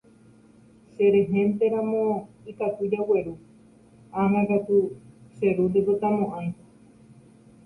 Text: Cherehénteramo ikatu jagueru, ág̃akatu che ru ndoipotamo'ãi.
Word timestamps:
Cherehénteramo 0.93 2.03
ikatu 2.51 2.81
jagueru, 2.91 3.33
ág̃akatu 4.21 4.75
che 5.35 5.47
ru 5.55 5.63
ndoipotamo'ãi. 5.69 6.47